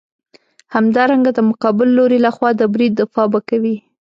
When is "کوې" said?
3.49-3.75